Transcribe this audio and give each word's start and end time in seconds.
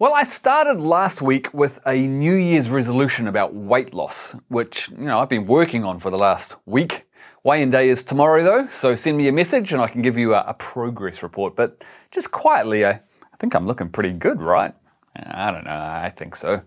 Well, 0.00 0.14
I 0.14 0.24
started 0.24 0.80
last 0.80 1.20
week 1.20 1.52
with 1.52 1.78
a 1.86 2.06
New 2.06 2.34
Year's 2.34 2.70
resolution 2.70 3.28
about 3.28 3.52
weight 3.52 3.92
loss, 3.92 4.34
which, 4.48 4.88
you 4.88 5.04
know, 5.04 5.18
I've 5.18 5.28
been 5.28 5.44
working 5.44 5.84
on 5.84 5.98
for 5.98 6.08
the 6.08 6.16
last 6.16 6.56
week. 6.64 7.06
Weigh-in 7.44 7.68
day 7.68 7.90
is 7.90 8.02
tomorrow 8.02 8.42
though, 8.42 8.66
so 8.68 8.94
send 8.94 9.18
me 9.18 9.28
a 9.28 9.32
message 9.32 9.74
and 9.74 9.82
I 9.82 9.88
can 9.88 10.00
give 10.00 10.16
you 10.16 10.32
a, 10.34 10.40
a 10.48 10.54
progress 10.54 11.22
report. 11.22 11.54
But 11.54 11.84
just 12.10 12.30
quietly, 12.30 12.86
I, 12.86 12.92
I 12.92 13.36
think 13.38 13.54
I'm 13.54 13.66
looking 13.66 13.90
pretty 13.90 14.14
good, 14.14 14.40
right? 14.40 14.72
I 15.16 15.50
don't 15.50 15.64
know, 15.64 15.70
I 15.70 16.10
think 16.16 16.34
so. 16.34 16.62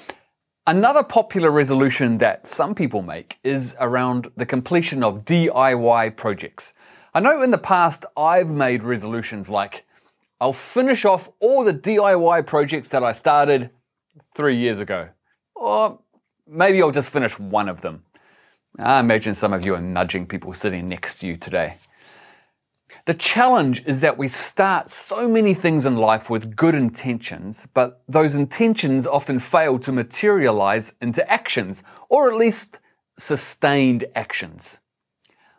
Another 0.66 1.02
popular 1.02 1.50
resolution 1.50 2.16
that 2.16 2.46
some 2.46 2.74
people 2.74 3.02
make 3.02 3.38
is 3.44 3.76
around 3.78 4.30
the 4.38 4.46
completion 4.46 5.04
of 5.04 5.26
DIY 5.26 6.16
projects. 6.16 6.72
I 7.12 7.20
know 7.20 7.42
in 7.42 7.50
the 7.50 7.58
past 7.58 8.06
I've 8.16 8.50
made 8.50 8.84
resolutions 8.84 9.50
like, 9.50 9.84
I'll 10.40 10.54
finish 10.54 11.04
off 11.04 11.28
all 11.38 11.64
the 11.64 11.74
DIY 11.74 12.46
projects 12.46 12.88
that 12.90 13.04
I 13.04 13.12
started 13.12 13.70
three 14.34 14.56
years 14.56 14.78
ago. 14.78 15.10
Or 15.54 15.98
maybe 16.46 16.80
I'll 16.80 16.90
just 16.90 17.10
finish 17.10 17.38
one 17.38 17.68
of 17.68 17.82
them. 17.82 18.04
I 18.78 19.00
imagine 19.00 19.34
some 19.34 19.52
of 19.52 19.66
you 19.66 19.74
are 19.74 19.80
nudging 19.80 20.26
people 20.26 20.54
sitting 20.54 20.88
next 20.88 21.18
to 21.18 21.26
you 21.26 21.36
today. 21.36 21.76
The 23.06 23.14
challenge 23.14 23.84
is 23.86 24.00
that 24.00 24.16
we 24.16 24.28
start 24.28 24.88
so 24.88 25.28
many 25.28 25.52
things 25.52 25.84
in 25.84 25.96
life 25.96 26.30
with 26.30 26.56
good 26.56 26.74
intentions, 26.74 27.66
but 27.74 28.02
those 28.08 28.34
intentions 28.34 29.06
often 29.06 29.38
fail 29.38 29.78
to 29.80 29.92
materialize 29.92 30.94
into 31.00 31.28
actions, 31.30 31.82
or 32.08 32.30
at 32.30 32.36
least 32.36 32.78
sustained 33.18 34.04
actions. 34.14 34.80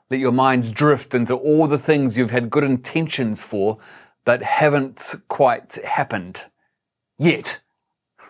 Let 0.09 0.19
your 0.19 0.31
minds 0.31 0.71
drift 0.71 1.13
into 1.13 1.35
all 1.35 1.67
the 1.67 1.77
things 1.77 2.17
you've 2.17 2.31
had 2.31 2.49
good 2.49 2.63
intentions 2.63 3.41
for, 3.41 3.77
but 4.25 4.43
haven't 4.43 5.15
quite 5.27 5.75
happened 5.83 6.45
yet, 7.17 7.61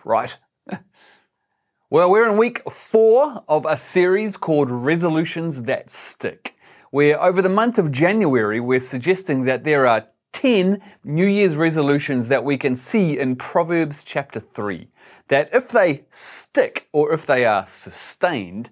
right? 0.04 0.36
well, 1.90 2.10
we're 2.10 2.28
in 2.28 2.36
week 2.36 2.62
four 2.70 3.44
of 3.48 3.66
a 3.66 3.76
series 3.76 4.36
called 4.36 4.70
Resolutions 4.70 5.62
That 5.62 5.90
Stick 5.90 6.56
where 6.92 7.20
over 7.22 7.40
the 7.40 7.48
month 7.48 7.78
of 7.78 7.90
January, 7.90 8.60
we're 8.60 8.78
suggesting 8.78 9.44
that 9.46 9.64
there 9.64 9.86
are 9.86 10.06
10 10.34 10.80
New 11.04 11.26
Year's 11.26 11.56
resolutions 11.56 12.28
that 12.28 12.44
we 12.44 12.58
can 12.58 12.76
see 12.76 13.18
in 13.18 13.34
Proverbs 13.34 14.04
chapter 14.04 14.38
3. 14.38 14.88
That 15.28 15.48
if 15.54 15.70
they 15.70 16.04
stick 16.10 16.88
or 16.92 17.14
if 17.14 17.24
they 17.24 17.46
are 17.46 17.66
sustained, 17.66 18.68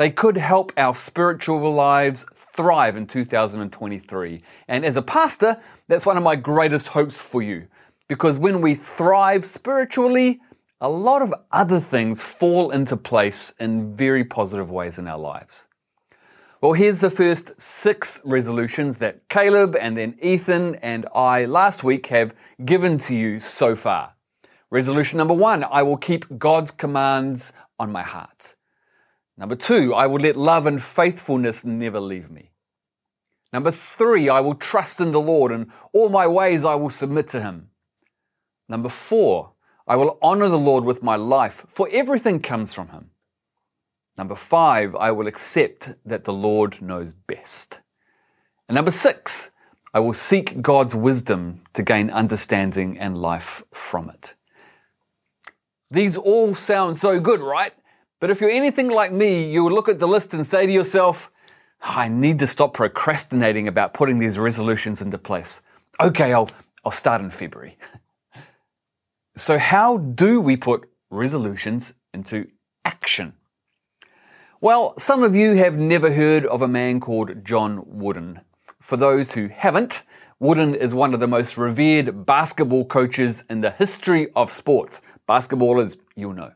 they 0.00 0.08
could 0.08 0.38
help 0.38 0.72
our 0.78 0.94
spiritual 0.94 1.74
lives 1.74 2.24
thrive 2.34 2.96
in 2.96 3.06
2023. 3.06 4.42
And 4.66 4.82
as 4.82 4.96
a 4.96 5.02
pastor, 5.02 5.60
that's 5.88 6.06
one 6.06 6.16
of 6.16 6.22
my 6.22 6.36
greatest 6.36 6.86
hopes 6.86 7.20
for 7.20 7.42
you. 7.42 7.66
Because 8.08 8.38
when 8.38 8.62
we 8.62 8.74
thrive 8.74 9.44
spiritually, 9.44 10.40
a 10.80 10.88
lot 10.88 11.20
of 11.20 11.34
other 11.52 11.78
things 11.78 12.22
fall 12.22 12.70
into 12.70 12.96
place 12.96 13.52
in 13.60 13.94
very 13.94 14.24
positive 14.24 14.70
ways 14.70 14.98
in 14.98 15.06
our 15.06 15.18
lives. 15.18 15.68
Well, 16.62 16.72
here's 16.72 17.00
the 17.00 17.10
first 17.10 17.60
six 17.60 18.22
resolutions 18.24 18.96
that 18.96 19.28
Caleb 19.28 19.76
and 19.78 19.98
then 19.98 20.16
Ethan 20.22 20.76
and 20.76 21.04
I 21.14 21.44
last 21.44 21.84
week 21.84 22.06
have 22.06 22.34
given 22.64 22.96
to 23.00 23.14
you 23.14 23.38
so 23.38 23.76
far. 23.76 24.14
Resolution 24.70 25.18
number 25.18 25.34
one, 25.34 25.62
I 25.62 25.82
will 25.82 25.98
keep 25.98 26.24
God's 26.38 26.70
commands 26.70 27.52
on 27.78 27.92
my 27.92 28.02
heart. 28.02 28.54
Number 29.40 29.56
two, 29.56 29.94
I 29.94 30.06
will 30.06 30.20
let 30.20 30.36
love 30.36 30.66
and 30.66 30.80
faithfulness 30.80 31.64
never 31.64 31.98
leave 31.98 32.30
me. 32.30 32.50
Number 33.54 33.70
three, 33.70 34.28
I 34.28 34.40
will 34.40 34.54
trust 34.54 35.00
in 35.00 35.12
the 35.12 35.20
Lord 35.20 35.50
and 35.50 35.72
all 35.94 36.10
my 36.10 36.26
ways 36.26 36.62
I 36.62 36.74
will 36.74 36.90
submit 36.90 37.26
to 37.28 37.40
him. 37.40 37.70
Number 38.68 38.90
four, 38.90 39.52
I 39.88 39.96
will 39.96 40.18
honor 40.20 40.48
the 40.48 40.58
Lord 40.58 40.84
with 40.84 41.02
my 41.02 41.16
life, 41.16 41.64
for 41.66 41.88
everything 41.90 42.40
comes 42.40 42.74
from 42.74 42.88
him. 42.88 43.12
Number 44.18 44.34
five, 44.34 44.94
I 44.94 45.10
will 45.10 45.26
accept 45.26 45.94
that 46.04 46.24
the 46.24 46.34
Lord 46.34 46.82
knows 46.82 47.12
best. 47.12 47.78
And 48.68 48.76
number 48.76 48.90
six, 48.90 49.50
I 49.94 50.00
will 50.00 50.12
seek 50.12 50.60
God's 50.60 50.94
wisdom 50.94 51.62
to 51.72 51.82
gain 51.82 52.10
understanding 52.10 52.98
and 52.98 53.16
life 53.16 53.64
from 53.72 54.10
it. 54.10 54.34
These 55.90 56.18
all 56.18 56.54
sound 56.54 56.98
so 56.98 57.18
good, 57.18 57.40
right? 57.40 57.72
But 58.20 58.30
if 58.30 58.40
you're 58.40 58.50
anything 58.50 58.90
like 58.90 59.12
me, 59.12 59.50
you 59.50 59.64
will 59.64 59.72
look 59.72 59.88
at 59.88 59.98
the 59.98 60.06
list 60.06 60.34
and 60.34 60.46
say 60.46 60.66
to 60.66 60.72
yourself, 60.72 61.30
I 61.80 62.08
need 62.08 62.38
to 62.40 62.46
stop 62.46 62.74
procrastinating 62.74 63.66
about 63.66 63.94
putting 63.94 64.18
these 64.18 64.38
resolutions 64.38 65.00
into 65.00 65.16
place. 65.16 65.62
Okay, 65.98 66.34
I'll, 66.34 66.50
I'll 66.84 66.92
start 66.92 67.22
in 67.22 67.30
February. 67.30 67.78
so, 69.36 69.58
how 69.58 69.96
do 69.96 70.40
we 70.40 70.58
put 70.58 70.88
resolutions 71.10 71.94
into 72.12 72.48
action? 72.84 73.32
Well, 74.60 74.98
some 74.98 75.22
of 75.22 75.34
you 75.34 75.54
have 75.54 75.78
never 75.78 76.12
heard 76.12 76.44
of 76.44 76.60
a 76.60 76.68
man 76.68 77.00
called 77.00 77.42
John 77.42 77.82
Wooden. 77.86 78.40
For 78.82 78.98
those 78.98 79.32
who 79.32 79.48
haven't, 79.48 80.02
Wooden 80.38 80.74
is 80.74 80.92
one 80.92 81.14
of 81.14 81.20
the 81.20 81.26
most 81.26 81.56
revered 81.56 82.26
basketball 82.26 82.84
coaches 82.84 83.44
in 83.48 83.62
the 83.62 83.70
history 83.70 84.28
of 84.36 84.50
sports. 84.50 85.00
Basketballers, 85.26 85.96
you'll 86.14 86.34
know. 86.34 86.52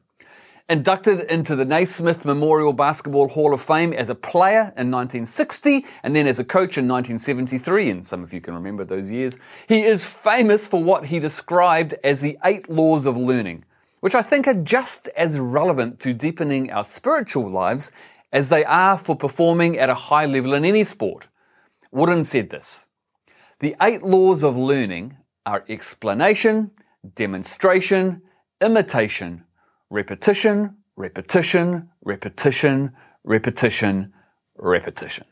Inducted 0.69 1.21
into 1.31 1.55
the 1.57 1.65
Naismith 1.65 2.25
Memorial 2.25 2.73
Basketball 2.73 3.29
Hall 3.29 3.53
of 3.53 3.61
Fame 3.61 3.93
as 3.93 4.09
a 4.09 4.15
player 4.15 4.73
in 4.77 4.91
1960 4.91 5.85
and 6.03 6.17
then 6.17 6.27
as 6.27 6.39
a 6.39 6.45
coach 6.45 6.79
in 6.79 6.89
1973, 6.89 7.91
and 7.91 8.07
some 8.07 8.23
of 8.23 8.33
you 8.33 8.41
can 8.41 8.55
remember 8.55 8.85
those 8.85 9.11
years, 9.11 9.37
he 9.69 9.83
is 9.83 10.05
famous 10.05 10.67
for 10.67 10.83
what 10.83 11.07
he 11.07 11.19
described 11.19 11.95
as 12.03 12.21
the 12.21 12.39
eight 12.45 12.71
laws 12.71 13.05
of 13.05 13.17
learning 13.17 13.65
which 14.05 14.15
I 14.15 14.21
think 14.21 14.47
are 14.47 14.53
just 14.53 15.09
as 15.17 15.39
relevant 15.39 15.99
to 16.01 16.13
deepening 16.13 16.71
our 16.71 16.85
spiritual 16.85 17.51
lives 17.51 17.91
as 18.35 18.51
they 18.51 18.63
are 18.63 18.99
for 18.99 19.17
performing 19.17 19.79
at 19.79 19.89
a 19.89 19.95
high 19.95 20.27
level 20.27 20.53
in 20.53 20.67
any 20.67 20.85
sport. 20.85 21.29
Wooden 21.91 22.25
said 22.25 22.51
this 22.51 22.85
The 23.61 23.75
eight 23.81 24.03
laws 24.03 24.45
of 24.45 24.59
learning 24.59 25.17
are 25.47 25.65
explanation, 25.71 26.73
demonstration, 27.15 28.21
imitation, 28.61 29.45
repetition, 29.95 30.77
repetition, 30.97 31.89
repetition, 32.03 32.93
repetition, 33.23 34.13
repetition. 34.57 35.25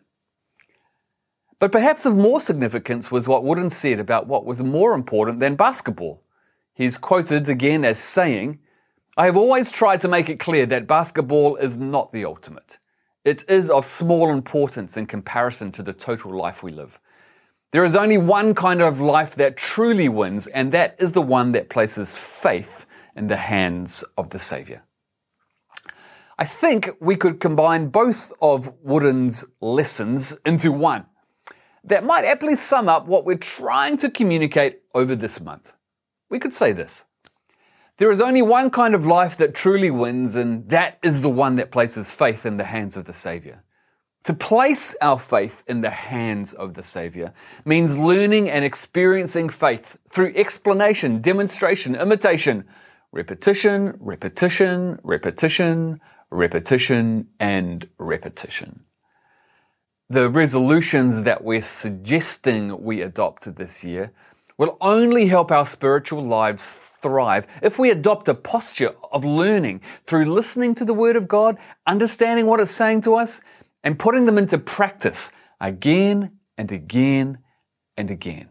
But 1.58 1.72
perhaps 1.72 2.06
of 2.06 2.14
more 2.14 2.40
significance 2.40 3.10
was 3.10 3.26
what 3.26 3.42
Wooden 3.42 3.70
said 3.70 3.98
about 3.98 4.28
what 4.28 4.46
was 4.46 4.62
more 4.62 4.94
important 4.94 5.40
than 5.40 5.56
basketball. 5.56 6.22
He's 6.74 6.96
quoted 6.96 7.48
again 7.48 7.84
as 7.84 7.98
saying, 7.98 8.60
I 9.16 9.24
have 9.24 9.36
always 9.36 9.72
tried 9.72 10.00
to 10.02 10.08
make 10.08 10.28
it 10.28 10.38
clear 10.38 10.64
that 10.66 10.86
basketball 10.86 11.56
is 11.56 11.76
not 11.76 12.12
the 12.12 12.24
ultimate. 12.24 12.78
It 13.24 13.44
is 13.48 13.68
of 13.68 13.84
small 13.84 14.30
importance 14.30 14.96
in 14.96 15.06
comparison 15.06 15.72
to 15.72 15.82
the 15.82 15.92
total 15.92 16.36
life 16.36 16.62
we 16.62 16.70
live. 16.70 17.00
There 17.72 17.84
is 17.84 17.96
only 17.96 18.18
one 18.18 18.54
kind 18.54 18.80
of 18.80 19.00
life 19.00 19.34
that 19.36 19.56
truly 19.56 20.08
wins, 20.08 20.46
and 20.46 20.70
that 20.70 20.94
is 21.00 21.12
the 21.12 21.22
one 21.22 21.50
that 21.52 21.68
places 21.68 22.16
faith 22.16 22.81
in 23.16 23.28
the 23.28 23.36
hands 23.36 24.04
of 24.16 24.30
the 24.30 24.38
Savior. 24.38 24.82
I 26.38 26.44
think 26.44 26.90
we 27.00 27.16
could 27.16 27.40
combine 27.40 27.88
both 27.88 28.32
of 28.40 28.72
Wooden's 28.82 29.44
lessons 29.60 30.36
into 30.44 30.72
one 30.72 31.06
that 31.84 32.04
might 32.04 32.24
aptly 32.24 32.54
sum 32.54 32.88
up 32.88 33.06
what 33.06 33.24
we're 33.24 33.36
trying 33.36 33.96
to 33.98 34.10
communicate 34.10 34.80
over 34.94 35.14
this 35.14 35.40
month. 35.40 35.72
We 36.30 36.38
could 36.38 36.54
say 36.54 36.72
this 36.72 37.04
there 37.98 38.10
is 38.10 38.20
only 38.20 38.42
one 38.42 38.70
kind 38.70 38.94
of 38.94 39.06
life 39.06 39.36
that 39.36 39.54
truly 39.54 39.90
wins, 39.90 40.34
and 40.34 40.68
that 40.70 40.98
is 41.02 41.22
the 41.22 41.28
one 41.28 41.56
that 41.56 41.70
places 41.70 42.10
faith 42.10 42.46
in 42.46 42.56
the 42.56 42.64
hands 42.64 42.96
of 42.96 43.04
the 43.04 43.12
Savior. 43.12 43.62
To 44.24 44.34
place 44.34 44.96
our 45.00 45.18
faith 45.18 45.64
in 45.66 45.80
the 45.80 45.90
hands 45.90 46.52
of 46.54 46.74
the 46.74 46.82
Savior 46.82 47.32
means 47.64 47.98
learning 47.98 48.48
and 48.48 48.64
experiencing 48.64 49.48
faith 49.48 49.96
through 50.08 50.32
explanation, 50.36 51.20
demonstration, 51.20 51.94
imitation, 51.96 52.64
repetition, 53.12 53.96
repetition, 54.00 54.98
repetition, 55.02 56.00
repetition, 56.30 57.28
and 57.38 57.88
repetition. 57.98 58.84
The 60.08 60.28
resolutions 60.28 61.22
that 61.22 61.44
we're 61.44 61.62
suggesting 61.62 62.82
we 62.82 63.02
adopt 63.02 63.54
this 63.56 63.84
year 63.84 64.12
will 64.58 64.76
only 64.80 65.26
help 65.26 65.50
our 65.50 65.66
spiritual 65.66 66.24
lives 66.24 66.90
thrive 67.00 67.46
if 67.62 67.78
we 67.78 67.90
adopt 67.90 68.28
a 68.28 68.34
posture 68.34 68.94
of 69.12 69.24
learning 69.24 69.80
through 70.06 70.26
listening 70.26 70.74
to 70.76 70.84
the 70.84 70.94
Word 70.94 71.16
of 71.16 71.28
God, 71.28 71.58
understanding 71.86 72.46
what 72.46 72.60
it's 72.60 72.70
saying 72.70 73.02
to 73.02 73.14
us, 73.14 73.40
and 73.84 73.98
putting 73.98 74.26
them 74.26 74.38
into 74.38 74.58
practice 74.58 75.32
again 75.60 76.32
and 76.56 76.70
again 76.70 77.38
and 77.96 78.10
again. 78.10 78.48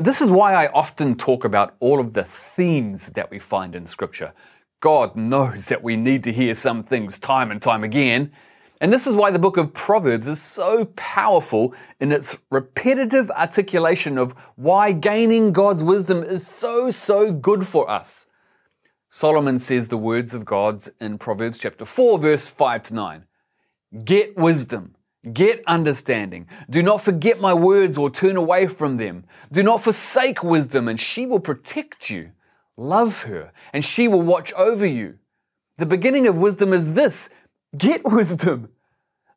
This 0.00 0.20
is 0.20 0.30
why 0.30 0.54
I 0.54 0.68
often 0.68 1.16
talk 1.16 1.44
about 1.44 1.74
all 1.80 1.98
of 1.98 2.14
the 2.14 2.22
themes 2.22 3.08
that 3.10 3.32
we 3.32 3.40
find 3.40 3.74
in 3.74 3.84
Scripture. 3.84 4.32
God 4.78 5.16
knows 5.16 5.66
that 5.66 5.82
we 5.82 5.96
need 5.96 6.22
to 6.22 6.32
hear 6.32 6.54
some 6.54 6.84
things 6.84 7.18
time 7.18 7.50
and 7.50 7.60
time 7.60 7.82
again. 7.82 8.30
And 8.80 8.92
this 8.92 9.08
is 9.08 9.16
why 9.16 9.32
the 9.32 9.40
book 9.40 9.56
of 9.56 9.74
Proverbs 9.74 10.28
is 10.28 10.40
so 10.40 10.84
powerful 10.94 11.74
in 11.98 12.12
its 12.12 12.38
repetitive 12.48 13.28
articulation 13.32 14.18
of 14.18 14.36
why 14.54 14.92
gaining 14.92 15.50
God's 15.50 15.82
wisdom 15.82 16.22
is 16.22 16.46
so, 16.46 16.92
so 16.92 17.32
good 17.32 17.66
for 17.66 17.90
us. 17.90 18.26
Solomon 19.10 19.58
says 19.58 19.88
the 19.88 19.96
words 19.96 20.32
of 20.32 20.44
God's 20.44 20.88
in 21.00 21.18
Proverbs 21.18 21.58
chapter 21.58 21.84
4, 21.84 22.20
verse 22.20 22.46
5 22.46 22.82
to 22.84 22.94
9. 22.94 23.24
Get 24.04 24.36
wisdom 24.36 24.94
Get 25.32 25.62
understanding. 25.66 26.46
Do 26.70 26.82
not 26.82 27.02
forget 27.02 27.40
my 27.40 27.54
words 27.54 27.98
or 27.98 28.10
turn 28.10 28.36
away 28.36 28.66
from 28.66 28.96
them. 28.96 29.24
Do 29.50 29.62
not 29.62 29.82
forsake 29.82 30.42
wisdom, 30.42 30.88
and 30.88 30.98
she 30.98 31.26
will 31.26 31.40
protect 31.40 32.10
you. 32.10 32.30
Love 32.76 33.22
her, 33.22 33.52
and 33.72 33.84
she 33.84 34.06
will 34.06 34.22
watch 34.22 34.52
over 34.54 34.86
you. 34.86 35.18
The 35.78 35.86
beginning 35.86 36.26
of 36.26 36.36
wisdom 36.36 36.72
is 36.72 36.94
this 36.94 37.28
get 37.76 38.04
wisdom. 38.10 38.70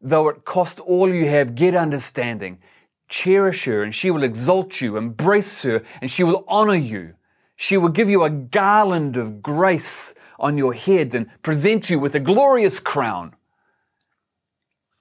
Though 0.02 0.30
it 0.30 0.46
cost 0.46 0.80
all 0.80 1.14
you 1.14 1.28
have, 1.28 1.56
get 1.56 1.76
understanding. 1.76 2.60
Cherish 3.08 3.66
her, 3.66 3.84
and 3.84 3.94
she 3.94 4.10
will 4.10 4.24
exalt 4.24 4.82
you. 4.82 4.98
Embrace 4.98 5.62
her, 5.64 5.84
and 6.02 6.10
she 6.10 6.24
will 6.24 6.46
honor 6.48 6.76
you. 6.76 7.14
She 7.56 7.78
will 7.78 7.90
give 7.90 8.10
you 8.10 8.24
a 8.24 8.30
garland 8.30 9.18
of 9.18 9.42
grace 9.42 10.16
on 10.40 10.58
your 10.58 10.74
head 10.74 11.14
and 11.14 11.30
present 11.44 11.90
you 11.90 12.00
with 12.00 12.16
a 12.16 12.20
glorious 12.20 12.80
crown. 12.80 13.36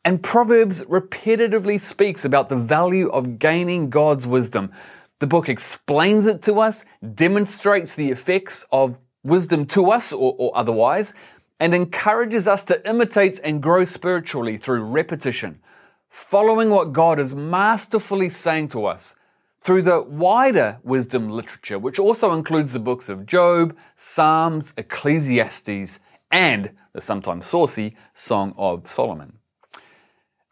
And 0.04 0.22
Proverbs 0.22 0.82
repetitively 0.82 1.78
speaks 1.78 2.24
about 2.24 2.48
the 2.48 2.56
value 2.56 3.08
of 3.10 3.38
gaining 3.38 3.90
God's 3.90 4.26
wisdom. 4.26 4.72
The 5.18 5.26
book 5.26 5.48
explains 5.48 6.24
it 6.24 6.40
to 6.42 6.60
us, 6.60 6.86
demonstrates 7.14 7.92
the 7.92 8.10
effects 8.10 8.64
of 8.72 8.98
wisdom 9.22 9.66
to 9.66 9.90
us 9.90 10.12
or, 10.12 10.34
or, 10.38 10.56
otherwise, 10.56 11.12
and 11.58 11.74
encourages 11.74 12.48
us 12.48 12.64
to 12.64 12.88
imitate 12.88 13.38
and 13.44 13.62
grow 13.62 13.84
spiritually 13.84 14.56
through 14.56 14.82
repetition, 14.82 15.60
following 16.08 16.70
what 16.70 16.94
God 16.94 17.20
is 17.20 17.34
masterfully 17.34 18.30
saying 18.30 18.68
to 18.68 18.86
us 18.86 19.14
through 19.60 19.82
the 19.82 20.00
wider 20.00 20.80
wisdom 20.82 21.28
literature, 21.28 21.78
which 21.78 21.98
also 21.98 22.32
includes 22.32 22.72
the 22.72 22.78
books 22.78 23.10
of 23.10 23.26
Job, 23.26 23.76
Psalms, 23.94 24.72
Ecclesiastes, 24.78 26.00
and 26.30 26.70
the 26.94 27.02
sometimes 27.02 27.44
saucy 27.44 27.94
Song 28.14 28.54
of 28.56 28.86
Solomon. 28.86 29.39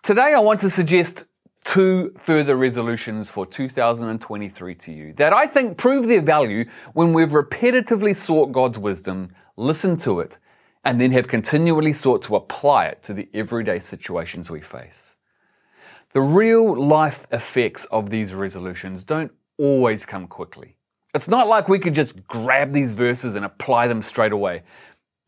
Today, 0.09 0.33
I 0.33 0.39
want 0.39 0.61
to 0.61 0.71
suggest 0.71 1.25
two 1.65 2.15
further 2.17 2.57
resolutions 2.57 3.29
for 3.29 3.45
2023 3.45 4.75
to 4.75 4.91
you 4.91 5.13
that 5.13 5.35
I 5.35 5.47
think 5.47 5.77
prove 5.77 6.09
their 6.09 6.23
value 6.23 6.65
when 6.95 7.13
we've 7.13 7.29
repetitively 7.29 8.17
sought 8.17 8.51
God's 8.51 8.79
wisdom, 8.79 9.35
listened 9.59 10.01
to 10.01 10.21
it, 10.21 10.39
and 10.83 10.99
then 10.99 11.11
have 11.11 11.29
continually 11.29 11.93
sought 11.93 12.23
to 12.23 12.37
apply 12.37 12.87
it 12.87 13.03
to 13.03 13.13
the 13.13 13.29
everyday 13.35 13.81
situations 13.81 14.49
we 14.49 14.63
face. 14.63 15.15
The 16.15 16.23
real 16.23 16.75
life 16.75 17.27
effects 17.31 17.85
of 17.91 18.09
these 18.09 18.33
resolutions 18.33 19.05
don't 19.05 19.33
always 19.59 20.07
come 20.07 20.27
quickly. 20.27 20.79
It's 21.15 21.29
not 21.29 21.49
like 21.49 21.69
we 21.69 21.79
could 21.79 21.95
just 21.95 22.27
grab 22.27 22.73
these 22.73 22.95
verses 22.95 23.35
and 23.35 23.45
apply 23.45 23.89
them 23.89 24.01
straight 24.01 24.33
away. 24.33 24.63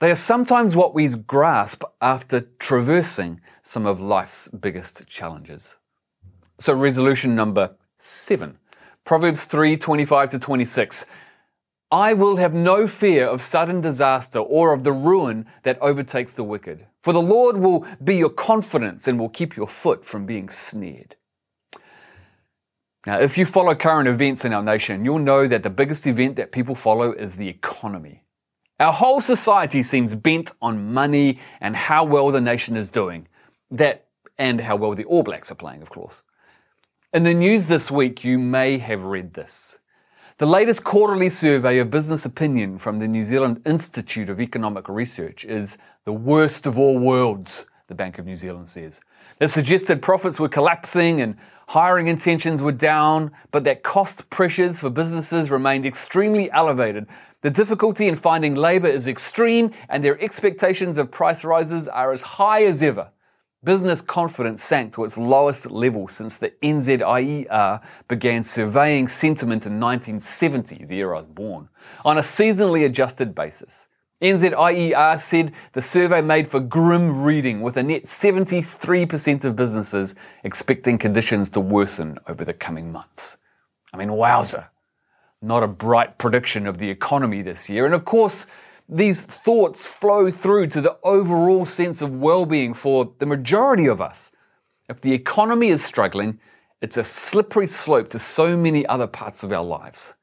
They 0.00 0.10
are 0.10 0.16
sometimes 0.16 0.74
what 0.74 0.94
we 0.94 1.06
grasp 1.08 1.84
after 2.00 2.40
traversing 2.58 3.42
some 3.62 3.86
of 3.86 4.00
life's 4.00 4.48
biggest 4.48 5.06
challenges. 5.06 5.76
So, 6.58 6.72
resolution 6.72 7.34
number 7.34 7.76
seven 7.98 8.58
Proverbs 9.04 9.44
3:25 9.44 10.30
to 10.30 10.38
26. 10.38 11.04
I 11.90 12.14
will 12.14 12.36
have 12.36 12.54
no 12.54 12.86
fear 12.86 13.26
of 13.26 13.42
sudden 13.42 13.80
disaster 13.80 14.38
or 14.38 14.72
of 14.72 14.84
the 14.84 14.92
ruin 14.92 15.46
that 15.64 15.82
overtakes 15.82 16.30
the 16.30 16.44
wicked. 16.44 16.86
For 17.00 17.12
the 17.12 17.20
Lord 17.20 17.56
will 17.56 17.86
be 18.02 18.16
your 18.16 18.30
confidence 18.30 19.08
and 19.08 19.18
will 19.18 19.28
keep 19.28 19.56
your 19.56 19.66
foot 19.66 20.04
from 20.04 20.26
being 20.26 20.48
snared. 20.48 21.16
Now, 23.06 23.18
if 23.18 23.36
you 23.36 23.44
follow 23.44 23.74
current 23.74 24.08
events 24.08 24.44
in 24.44 24.52
our 24.52 24.62
nation, 24.62 25.04
you'll 25.04 25.18
know 25.18 25.48
that 25.48 25.62
the 25.62 25.70
biggest 25.70 26.06
event 26.06 26.36
that 26.36 26.52
people 26.52 26.74
follow 26.74 27.12
is 27.12 27.36
the 27.36 27.48
economy. 27.48 28.22
Our 28.80 28.94
whole 28.94 29.20
society 29.20 29.82
seems 29.82 30.14
bent 30.14 30.52
on 30.62 30.94
money 30.94 31.38
and 31.60 31.76
how 31.76 32.04
well 32.04 32.30
the 32.30 32.40
nation 32.40 32.78
is 32.78 32.88
doing. 32.88 33.28
That 33.70 34.06
and 34.38 34.58
how 34.62 34.76
well 34.76 34.94
the 34.94 35.04
All 35.04 35.22
Blacks 35.22 35.52
are 35.52 35.54
playing, 35.54 35.82
of 35.82 35.90
course. 35.90 36.22
In 37.12 37.24
the 37.24 37.34
news 37.34 37.66
this 37.66 37.90
week, 37.90 38.24
you 38.24 38.38
may 38.38 38.78
have 38.78 39.04
read 39.04 39.34
this. 39.34 39.78
The 40.38 40.46
latest 40.46 40.82
quarterly 40.82 41.28
survey 41.28 41.78
of 41.78 41.90
business 41.90 42.24
opinion 42.24 42.78
from 42.78 42.98
the 42.98 43.06
New 43.06 43.22
Zealand 43.22 43.60
Institute 43.66 44.30
of 44.30 44.40
Economic 44.40 44.88
Research 44.88 45.44
is 45.44 45.76
the 46.06 46.14
worst 46.14 46.66
of 46.66 46.78
all 46.78 46.98
worlds, 46.98 47.66
the 47.88 47.94
Bank 47.94 48.18
of 48.18 48.24
New 48.24 48.36
Zealand 48.36 48.70
says. 48.70 49.02
It 49.40 49.48
suggested 49.48 50.00
profits 50.00 50.40
were 50.40 50.48
collapsing 50.48 51.20
and 51.20 51.36
hiring 51.68 52.06
intentions 52.06 52.62
were 52.62 52.72
down, 52.72 53.32
but 53.50 53.64
that 53.64 53.82
cost 53.82 54.30
pressures 54.30 54.80
for 54.80 54.88
businesses 54.88 55.50
remained 55.50 55.84
extremely 55.84 56.50
elevated, 56.50 57.06
the 57.42 57.50
difficulty 57.50 58.06
in 58.06 58.16
finding 58.16 58.54
labour 58.54 58.88
is 58.88 59.06
extreme, 59.06 59.72
and 59.88 60.04
their 60.04 60.20
expectations 60.20 60.98
of 60.98 61.10
price 61.10 61.44
rises 61.44 61.88
are 61.88 62.12
as 62.12 62.22
high 62.22 62.64
as 62.64 62.82
ever. 62.82 63.10
Business 63.62 64.00
confidence 64.00 64.62
sank 64.62 64.94
to 64.94 65.04
its 65.04 65.18
lowest 65.18 65.70
level 65.70 66.08
since 66.08 66.38
the 66.38 66.50
NZIER 66.62 67.82
began 68.08 68.42
surveying 68.42 69.06
sentiment 69.06 69.66
in 69.66 69.78
1970, 69.78 70.86
the 70.86 70.96
year 70.96 71.12
I 71.12 71.18
was 71.18 71.26
born, 71.26 71.68
on 72.02 72.16
a 72.16 72.22
seasonally 72.22 72.86
adjusted 72.86 73.34
basis. 73.34 73.86
NZIER 74.22 75.20
said 75.20 75.52
the 75.72 75.82
survey 75.82 76.22
made 76.22 76.48
for 76.48 76.58
grim 76.58 77.22
reading, 77.22 77.60
with 77.60 77.76
a 77.76 77.82
net 77.82 78.04
73% 78.04 79.44
of 79.44 79.56
businesses 79.56 80.14
expecting 80.42 80.96
conditions 80.96 81.50
to 81.50 81.60
worsen 81.60 82.18
over 82.26 82.46
the 82.46 82.54
coming 82.54 82.90
months. 82.90 83.36
I 83.92 83.98
mean, 83.98 84.12
wowzer 84.12 84.69
not 85.42 85.62
a 85.62 85.68
bright 85.68 86.18
prediction 86.18 86.66
of 86.66 86.78
the 86.78 86.90
economy 86.90 87.42
this 87.42 87.70
year. 87.70 87.86
And 87.86 87.94
of 87.94 88.04
course, 88.04 88.46
these 88.88 89.24
thoughts 89.24 89.86
flow 89.86 90.30
through 90.30 90.66
to 90.68 90.80
the 90.80 90.98
overall 91.02 91.64
sense 91.64 92.02
of 92.02 92.16
well 92.16 92.44
being 92.44 92.74
for 92.74 93.12
the 93.18 93.26
majority 93.26 93.86
of 93.86 94.00
us. 94.00 94.32
If 94.88 95.00
the 95.00 95.12
economy 95.12 95.68
is 95.68 95.84
struggling, 95.84 96.40
it's 96.82 96.96
a 96.96 97.04
slippery 97.04 97.66
slope 97.68 98.10
to 98.10 98.18
so 98.18 98.56
many 98.56 98.84
other 98.86 99.06
parts 99.06 99.42
of 99.42 99.52
our 99.52 99.64
lives. 99.64 100.14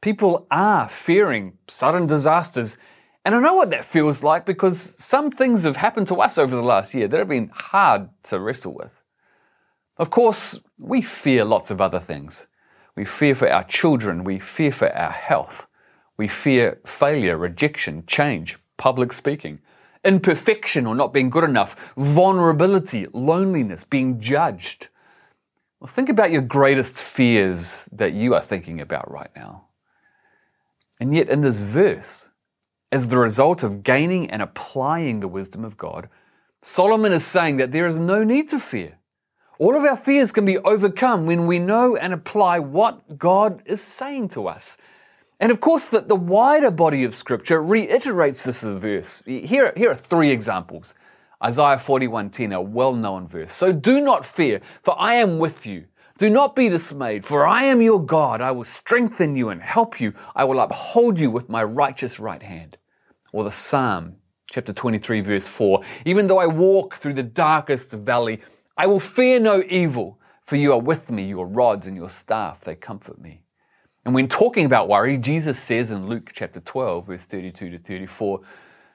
People 0.00 0.48
are 0.50 0.88
fearing 0.88 1.58
sudden 1.68 2.06
disasters, 2.06 2.76
and 3.24 3.36
I 3.36 3.40
know 3.40 3.54
what 3.54 3.70
that 3.70 3.84
feels 3.84 4.24
like 4.24 4.44
because 4.44 4.80
some 4.98 5.30
things 5.30 5.62
have 5.62 5.76
happened 5.76 6.08
to 6.08 6.16
us 6.16 6.38
over 6.38 6.56
the 6.56 6.62
last 6.62 6.92
year 6.92 7.06
that 7.06 7.18
have 7.18 7.28
been 7.28 7.50
hard 7.54 8.08
to 8.24 8.40
wrestle 8.40 8.74
with. 8.74 9.00
Of 9.98 10.10
course, 10.10 10.58
we 10.80 11.02
fear 11.02 11.44
lots 11.44 11.70
of 11.70 11.80
other 11.80 12.00
things. 12.00 12.48
We 12.96 13.04
fear 13.04 13.34
for 13.34 13.50
our 13.50 13.64
children. 13.64 14.24
We 14.24 14.38
fear 14.38 14.72
for 14.72 14.94
our 14.94 15.10
health. 15.10 15.66
We 16.16 16.28
fear 16.28 16.80
failure, 16.84 17.36
rejection, 17.36 18.04
change, 18.06 18.58
public 18.76 19.12
speaking, 19.12 19.60
imperfection 20.04 20.86
or 20.86 20.94
not 20.94 21.12
being 21.12 21.30
good 21.30 21.44
enough, 21.44 21.92
vulnerability, 21.96 23.06
loneliness, 23.12 23.84
being 23.84 24.20
judged. 24.20 24.88
Well, 25.80 25.88
think 25.88 26.08
about 26.08 26.30
your 26.30 26.42
greatest 26.42 27.02
fears 27.02 27.86
that 27.92 28.12
you 28.12 28.34
are 28.34 28.40
thinking 28.40 28.80
about 28.80 29.10
right 29.10 29.30
now. 29.34 29.64
And 31.00 31.14
yet, 31.14 31.28
in 31.28 31.40
this 31.40 31.60
verse, 31.60 32.28
as 32.92 33.08
the 33.08 33.18
result 33.18 33.62
of 33.62 33.82
gaining 33.82 34.30
and 34.30 34.42
applying 34.42 35.20
the 35.20 35.28
wisdom 35.28 35.64
of 35.64 35.76
God, 35.76 36.08
Solomon 36.60 37.10
is 37.10 37.24
saying 37.24 37.56
that 37.56 37.72
there 37.72 37.86
is 37.86 37.98
no 37.98 38.22
need 38.22 38.48
to 38.50 38.60
fear. 38.60 38.98
All 39.62 39.76
of 39.76 39.84
our 39.84 39.96
fears 39.96 40.32
can 40.32 40.44
be 40.44 40.58
overcome 40.58 41.24
when 41.24 41.46
we 41.46 41.60
know 41.60 41.94
and 41.94 42.12
apply 42.12 42.58
what 42.58 43.16
God 43.16 43.62
is 43.64 43.80
saying 43.80 44.30
to 44.30 44.48
us. 44.48 44.76
And 45.38 45.52
of 45.52 45.60
course, 45.60 45.86
the, 45.86 46.00
the 46.00 46.16
wider 46.16 46.72
body 46.72 47.04
of 47.04 47.14
Scripture 47.14 47.62
reiterates 47.62 48.42
this 48.42 48.64
verse. 48.64 49.22
Here, 49.24 49.72
here 49.76 49.92
are 49.92 49.94
three 49.94 50.32
examples. 50.32 50.94
Isaiah 51.40 51.76
41:10, 51.76 52.52
a 52.52 52.60
well-known 52.60 53.28
verse. 53.28 53.52
So 53.52 53.70
do 53.70 54.00
not 54.00 54.24
fear, 54.24 54.60
for 54.82 55.00
I 55.00 55.14
am 55.14 55.38
with 55.38 55.64
you. 55.64 55.84
Do 56.18 56.28
not 56.28 56.56
be 56.56 56.68
dismayed, 56.68 57.24
for 57.24 57.46
I 57.46 57.62
am 57.62 57.80
your 57.80 58.04
God. 58.04 58.40
I 58.40 58.50
will 58.50 58.64
strengthen 58.64 59.36
you 59.36 59.48
and 59.50 59.62
help 59.62 60.00
you. 60.00 60.12
I 60.34 60.42
will 60.42 60.58
uphold 60.58 61.20
you 61.20 61.30
with 61.30 61.48
my 61.48 61.62
righteous 61.62 62.18
right 62.18 62.42
hand. 62.42 62.78
Or 63.32 63.44
the 63.44 63.52
Psalm, 63.52 64.16
chapter 64.50 64.72
23, 64.72 65.20
verse 65.20 65.46
4. 65.46 65.82
Even 66.04 66.26
though 66.26 66.40
I 66.40 66.46
walk 66.46 66.96
through 66.96 67.14
the 67.14 67.22
darkest 67.22 67.92
valley, 67.92 68.40
I 68.76 68.86
will 68.86 69.00
fear 69.00 69.38
no 69.38 69.62
evil, 69.68 70.18
for 70.42 70.56
you 70.56 70.72
are 70.72 70.80
with 70.80 71.10
me, 71.10 71.24
your 71.24 71.46
rods 71.46 71.86
and 71.86 71.96
your 71.96 72.10
staff, 72.10 72.60
they 72.60 72.74
comfort 72.74 73.20
me. 73.20 73.42
And 74.04 74.14
when 74.14 74.26
talking 74.26 74.64
about 74.64 74.88
worry, 74.88 75.16
Jesus 75.18 75.60
says 75.60 75.90
in 75.90 76.08
Luke 76.08 76.30
chapter 76.34 76.60
12, 76.60 77.06
verse 77.06 77.24
32 77.24 77.70
to 77.70 77.78
34, 77.78 78.40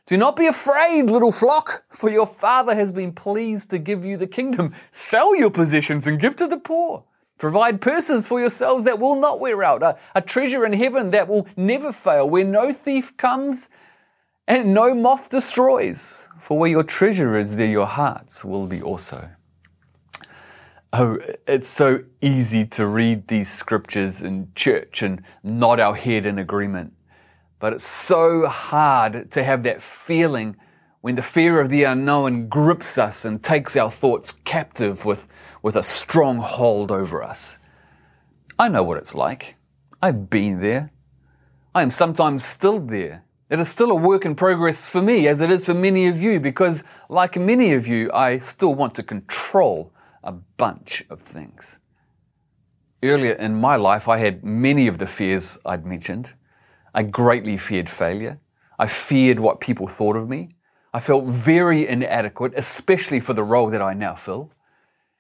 Do 0.06 0.18
not 0.18 0.36
be 0.36 0.48
afraid, 0.48 1.04
little 1.04 1.32
flock, 1.32 1.86
for 1.90 2.10
your 2.10 2.28
Father 2.28 2.76
has 2.76 2.92
been 2.92 3.14
pleased 3.14 3.70
to 3.70 3.78
give 3.78 4.04
you 4.04 4.18
the 4.18 4.28
kingdom. 4.28 4.74
Sell 4.92 5.36
your 5.36 5.52
possessions 5.52 6.08
and 6.08 6.20
give 6.20 6.36
to 6.38 6.48
the 6.48 6.58
poor. 6.58 7.04
Provide 7.38 7.80
purses 7.80 8.26
for 8.26 8.40
yourselves 8.40 8.84
that 8.86 9.00
will 9.00 9.16
not 9.16 9.40
wear 9.40 9.64
out, 9.64 9.84
a, 9.84 9.98
a 10.16 10.22
treasure 10.22 10.66
in 10.66 10.74
heaven 10.74 11.12
that 11.12 11.28
will 11.28 11.48
never 11.56 11.94
fail, 11.94 12.28
where 12.28 12.44
no 12.44 12.74
thief 12.74 13.16
comes 13.16 13.70
and 14.48 14.74
no 14.74 14.94
moth 14.94 15.30
destroys. 15.30 16.28
For 16.40 16.58
where 16.58 16.70
your 16.70 16.84
treasure 16.84 17.38
is, 17.38 17.56
there 17.56 17.68
your 17.68 17.86
hearts 17.86 18.44
will 18.44 18.66
be 18.66 18.82
also. 18.82 19.30
Oh, 20.94 21.18
it's 21.46 21.68
so 21.68 22.06
easy 22.22 22.66
to 22.68 22.88
read 22.88 23.28
these 23.28 23.50
scriptures 23.50 24.22
in 24.22 24.54
church 24.56 25.04
and 25.04 25.22
nod 25.44 25.82
our 25.82 25.94
head 25.94 26.26
in 26.26 26.40
agreement. 26.40 26.94
But 27.60 27.74
it's 27.74 27.84
so 27.84 28.48
hard 28.48 29.30
to 29.32 29.44
have 29.44 29.64
that 29.64 29.82
feeling 29.82 30.56
when 31.02 31.16
the 31.16 31.22
fear 31.22 31.60
of 31.60 31.70
the 31.70 31.84
unknown 31.84 32.48
grips 32.48 32.98
us 32.98 33.26
and 33.26 33.44
takes 33.44 33.76
our 33.76 33.92
thoughts 33.92 34.32
captive 34.46 35.04
with, 35.04 35.28
with 35.62 35.76
a 35.76 35.84
strong 35.84 36.38
hold 36.38 36.90
over 36.90 37.22
us. 37.22 37.58
I 38.58 38.70
know 38.70 38.84
what 38.84 38.98
it's 38.98 39.14
like. 39.14 39.56
I've 40.02 40.30
been 40.30 40.62
there. 40.62 40.92
I 41.76 41.82
am 41.82 41.92
sometimes 41.92 42.46
still 42.46 42.80
there. 42.80 43.26
It 43.50 43.60
is 43.60 43.68
still 43.68 43.92
a 43.92 43.96
work 43.96 44.26
in 44.26 44.36
progress 44.36 44.88
for 44.90 45.02
me, 45.02 45.28
as 45.28 45.42
it 45.42 45.52
is 45.52 45.66
for 45.66 45.74
many 45.74 46.08
of 46.08 46.22
you, 46.22 46.40
because 46.40 46.86
like 47.10 47.36
many 47.36 47.74
of 47.74 47.88
you, 47.88 48.10
I 48.14 48.38
still 48.38 48.74
want 48.74 48.96
to 48.96 49.04
control 49.04 49.92
a 50.28 50.34
bunch 50.34 51.06
of 51.10 51.22
things. 51.22 51.80
Earlier 53.02 53.34
in 53.34 53.56
my 53.56 53.78
life, 53.78 54.08
I 54.08 54.18
had 54.18 54.44
many 54.44 54.88
of 54.88 54.98
the 54.98 55.08
fears 55.08 55.58
I'd 55.66 55.86
mentioned. 55.86 56.34
I 56.94 57.04
greatly 57.04 57.58
feared 57.58 57.90
failure. 57.90 58.40
I 58.78 58.88
feared 58.88 59.40
what 59.40 59.62
people 59.62 59.88
thought 59.88 60.18
of 60.18 60.28
me. 60.28 60.50
I 60.94 61.00
felt 61.00 61.26
very 61.26 61.88
inadequate, 61.88 62.54
especially 62.58 63.22
for 63.22 63.34
the 63.34 63.44
role 63.44 63.70
that 63.70 63.82
I 63.82 63.94
now 63.94 64.16
fill. 64.16 64.52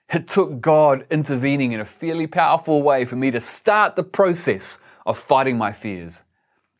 It 0.09 0.27
took 0.27 0.59
God 0.59 1.05
intervening 1.09 1.71
in 1.71 1.79
a 1.79 1.85
fairly 1.85 2.27
powerful 2.27 2.83
way 2.83 3.05
for 3.05 3.15
me 3.15 3.31
to 3.31 3.39
start 3.39 3.95
the 3.95 4.03
process 4.03 4.79
of 5.05 5.17
fighting 5.17 5.57
my 5.57 5.71
fears. 5.71 6.23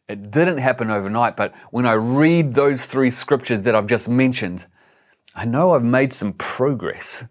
It 0.10 0.32
didn't 0.32 0.58
happen 0.58 0.90
overnight, 0.90 1.38
but 1.38 1.56
when 1.72 1.86
I 1.86 1.94
read 1.94 2.54
those 2.54 2.86
three 2.86 3.12
scriptures 3.12 3.62
that 3.62 3.76
I've 3.76 3.88
just 3.88 4.10
mentioned, 4.10 4.68
I 5.36 5.46
know 5.46 5.72
I've 5.72 5.84
made 5.84 6.12
some 6.12 6.34
progress. 6.34 7.26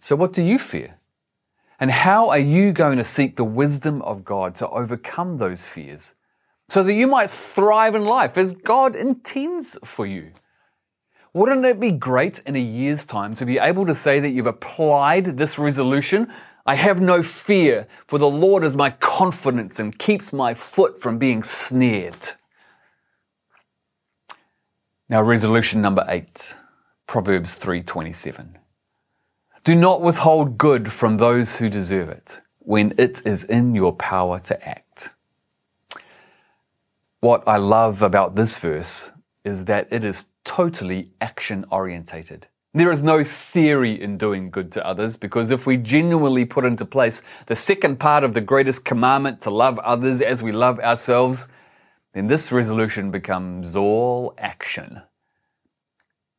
So, 0.00 0.16
what 0.16 0.32
do 0.32 0.42
you 0.42 0.58
fear? 0.58 0.98
And 1.78 1.90
how 1.90 2.30
are 2.30 2.38
you 2.38 2.72
going 2.72 2.98
to 2.98 3.04
seek 3.04 3.36
the 3.36 3.44
wisdom 3.44 4.02
of 4.02 4.24
God 4.24 4.54
to 4.56 4.68
overcome 4.68 5.36
those 5.36 5.66
fears 5.66 6.14
so 6.68 6.82
that 6.82 6.94
you 6.94 7.06
might 7.06 7.30
thrive 7.30 7.94
in 7.94 8.04
life 8.04 8.36
as 8.36 8.52
God 8.52 8.96
intends 8.96 9.78
for 9.84 10.06
you? 10.06 10.32
Wouldn't 11.32 11.64
it 11.64 11.78
be 11.78 11.90
great 11.90 12.40
in 12.46 12.56
a 12.56 12.60
year's 12.60 13.06
time 13.06 13.34
to 13.34 13.46
be 13.46 13.58
able 13.58 13.86
to 13.86 13.94
say 13.94 14.20
that 14.20 14.30
you've 14.30 14.46
applied 14.46 15.36
this 15.36 15.58
resolution? 15.58 16.32
I 16.66 16.74
have 16.74 17.00
no 17.00 17.22
fear, 17.22 17.86
for 18.06 18.18
the 18.18 18.28
Lord 18.28 18.64
is 18.64 18.74
my 18.74 18.90
confidence 18.90 19.78
and 19.78 19.98
keeps 19.98 20.32
my 20.32 20.54
foot 20.54 21.00
from 21.00 21.18
being 21.18 21.42
snared. 21.42 22.30
Now, 25.08 25.22
resolution 25.22 25.82
number 25.82 26.04
eight, 26.08 26.54
Proverbs 27.06 27.54
327. 27.54 28.58
Do 29.62 29.74
not 29.74 30.00
withhold 30.00 30.56
good 30.56 30.90
from 30.90 31.18
those 31.18 31.56
who 31.56 31.68
deserve 31.68 32.08
it 32.08 32.40
when 32.60 32.94
it 32.96 33.20
is 33.26 33.44
in 33.44 33.74
your 33.74 33.92
power 33.92 34.40
to 34.40 34.68
act. 34.68 35.10
What 37.20 37.46
I 37.46 37.58
love 37.58 38.00
about 38.00 38.36
this 38.36 38.56
verse 38.56 39.12
is 39.44 39.66
that 39.66 39.86
it 39.90 40.02
is 40.02 40.26
totally 40.44 41.10
action 41.20 41.66
orientated. 41.70 42.46
There 42.72 42.90
is 42.90 43.02
no 43.02 43.22
theory 43.22 44.00
in 44.00 44.16
doing 44.16 44.50
good 44.50 44.72
to 44.72 44.86
others 44.86 45.18
because 45.18 45.50
if 45.50 45.66
we 45.66 45.76
genuinely 45.76 46.46
put 46.46 46.64
into 46.64 46.86
place 46.86 47.20
the 47.46 47.56
second 47.56 48.00
part 48.00 48.24
of 48.24 48.32
the 48.32 48.40
greatest 48.40 48.86
commandment 48.86 49.42
to 49.42 49.50
love 49.50 49.78
others 49.80 50.22
as 50.22 50.42
we 50.42 50.52
love 50.52 50.80
ourselves, 50.80 51.48
then 52.14 52.28
this 52.28 52.50
resolution 52.50 53.10
becomes 53.10 53.76
all 53.76 54.32
action. 54.38 55.02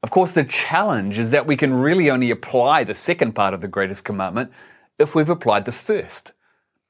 Of 0.04 0.10
course, 0.10 0.32
the 0.32 0.44
challenge 0.44 1.20
is 1.20 1.30
that 1.30 1.46
we 1.46 1.56
can 1.56 1.74
really 1.74 2.10
only 2.10 2.32
apply 2.32 2.84
the 2.84 2.96
second 2.96 3.34
part 3.34 3.54
of 3.54 3.62
the 3.62 3.68
greatest 3.68 4.04
commandment 4.04 4.52
if 4.98 5.14
we've 5.14 5.30
applied 5.30 5.66
the 5.66 5.72
first. 5.72 6.32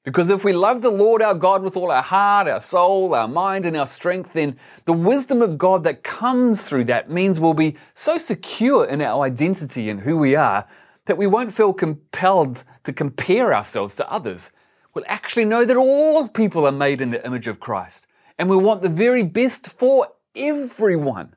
Because 0.03 0.29
if 0.29 0.45
we 0.45 0.53
love 0.53 0.81
the 0.81 0.89
Lord 0.89 1.21
our 1.21 1.35
God 1.35 1.61
with 1.61 1.75
all 1.75 1.91
our 1.91 2.01
heart, 2.01 2.47
our 2.47 2.61
soul, 2.61 3.13
our 3.13 3.27
mind, 3.27 3.65
and 3.65 3.75
our 3.75 3.85
strength, 3.85 4.33
then 4.33 4.57
the 4.85 4.93
wisdom 4.93 5.41
of 5.41 5.57
God 5.57 5.83
that 5.83 6.03
comes 6.03 6.63
through 6.63 6.85
that 6.85 7.11
means 7.11 7.39
we'll 7.39 7.53
be 7.53 7.75
so 7.93 8.17
secure 8.17 8.85
in 8.85 9.01
our 9.01 9.25
identity 9.25 9.89
and 9.89 9.99
who 9.99 10.17
we 10.17 10.35
are 10.35 10.65
that 11.05 11.17
we 11.17 11.27
won't 11.27 11.53
feel 11.53 11.73
compelled 11.73 12.63
to 12.85 12.93
compare 12.93 13.53
ourselves 13.53 13.93
to 13.95 14.09
others. 14.09 14.51
We'll 14.93 15.05
actually 15.07 15.45
know 15.45 15.65
that 15.65 15.77
all 15.77 16.29
people 16.29 16.65
are 16.65 16.71
made 16.71 17.01
in 17.01 17.11
the 17.11 17.25
image 17.25 17.47
of 17.47 17.59
Christ, 17.59 18.07
and 18.39 18.49
we 18.49 18.57
want 18.57 18.81
the 18.81 18.89
very 18.89 19.23
best 19.23 19.67
for 19.67 20.07
everyone 20.35 21.35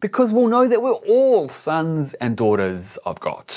because 0.00 0.32
we'll 0.32 0.48
know 0.48 0.68
that 0.68 0.82
we're 0.82 0.92
all 0.92 1.48
sons 1.48 2.14
and 2.14 2.36
daughters 2.36 2.98
of 3.04 3.20
God. 3.20 3.54